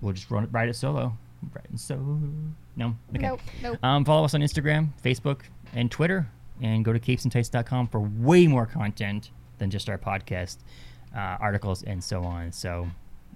[0.00, 1.16] we'll just run it, ride it solo.
[1.54, 2.20] Ride it solo.
[2.76, 2.96] No?
[3.10, 3.26] Okay.
[3.26, 3.78] Nope, nope.
[3.82, 5.42] Um, follow us on Instagram, Facebook,
[5.74, 6.28] and Twitter.
[6.60, 10.58] And go to capesandtights.com for way more content than just our podcast,
[11.16, 12.52] uh, articles, and so on.
[12.52, 12.88] So,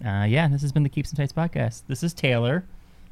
[0.05, 1.83] uh, yeah, this has been the Capes and Tights podcast.
[1.89, 2.65] This is Taylor.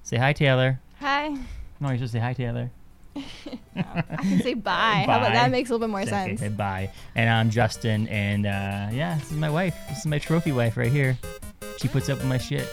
[0.03, 0.81] Say hi, Taylor.
[1.01, 1.37] Hi.
[1.81, 2.71] No, you should say hi, Taylor.
[3.77, 5.05] I can say bye.
[5.07, 6.41] How about that makes a little bit more sense.
[6.41, 6.91] okay, bye.
[7.15, 9.77] And I'm Justin, and uh, yeah, this is my wife.
[9.89, 11.19] This is my trophy wife right here.
[11.79, 12.69] She puts up with my shit.